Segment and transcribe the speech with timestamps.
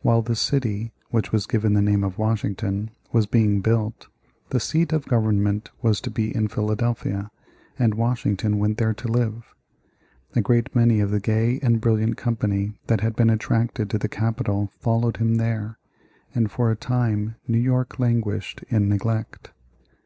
[0.00, 4.08] While the city (which was given the name of Washington) was being built,
[4.48, 7.30] the seat of government was to be in Philadelphia,
[7.78, 9.54] and Washington went there to live.
[10.34, 14.08] A great many of the gay and brilliant company that had been attracted to the
[14.08, 15.76] capital followed him there,
[16.34, 19.52] and for a time New York languished in neglect.